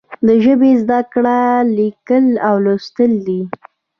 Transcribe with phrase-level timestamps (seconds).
[0.27, 1.39] د ژبې زده کړه
[1.77, 3.41] لیکل او لوستل دي.